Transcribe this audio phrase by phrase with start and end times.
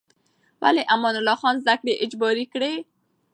[0.61, 2.73] ولې امان الله خان زده کړې اجباري کړې؟